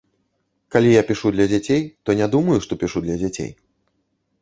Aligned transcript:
Калі 0.75 0.89
я 0.93 1.03
пішу 1.09 1.27
для 1.35 1.45
дзяцей, 1.53 1.81
то 2.07 2.17
не 2.23 2.27
думаю, 2.39 2.59
што 2.67 2.71
пішу 2.83 3.07
для 3.07 3.17
дзяцей. 3.25 3.51